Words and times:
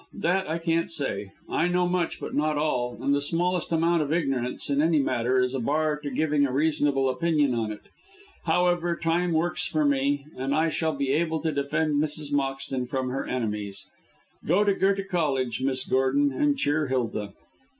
that 0.15 0.49
I 0.49 0.57
can't 0.57 0.89
say. 0.89 1.31
I 1.47 1.67
know 1.67 1.87
much, 1.87 2.19
but 2.19 2.33
not 2.33 2.57
all; 2.57 2.97
and 2.99 3.13
the 3.13 3.21
smallest 3.21 3.71
amount 3.71 4.01
of 4.01 4.11
ignorance 4.11 4.67
in 4.67 4.81
any 4.81 4.97
matter 4.97 5.37
is 5.39 5.53
a 5.53 5.59
bar 5.59 5.95
to 5.99 6.09
giving 6.09 6.43
a 6.43 6.51
reasonable 6.51 7.07
opinion 7.07 7.53
on 7.53 7.71
it. 7.71 7.83
However, 8.45 8.95
Time 8.95 9.31
works 9.31 9.67
for 9.67 9.85
me, 9.85 10.25
and 10.35 10.55
I 10.55 10.69
shall 10.69 10.95
be 10.95 11.11
able 11.11 11.39
to 11.41 11.51
defend 11.51 12.01
Mrs. 12.01 12.33
Moxton 12.33 12.87
from 12.87 13.09
her 13.11 13.27
enemies. 13.27 13.85
Go 14.43 14.63
to 14.63 14.73
Goethe 14.73 15.07
Cottage, 15.07 15.61
Miss 15.61 15.85
Gordon, 15.85 16.31
and 16.31 16.57
cheer 16.57 16.87
Hilda." 16.87 17.33